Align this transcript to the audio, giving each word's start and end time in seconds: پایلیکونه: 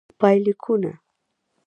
پایلیکونه: 0.19 0.91